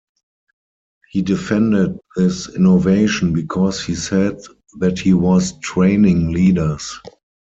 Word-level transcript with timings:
He 1.11 1.21
defended 1.21 1.99
this 2.15 2.49
innovation 2.55 3.33
because 3.33 3.85
he 3.85 3.93
said 3.93 4.41
that 4.79 4.97
he 4.97 5.13
was 5.13 5.59
training 5.59 6.31
leaders. 6.31 6.99